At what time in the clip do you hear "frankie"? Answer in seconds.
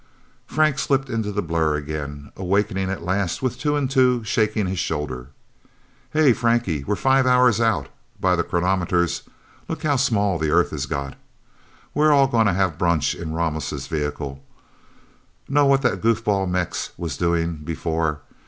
6.33-6.83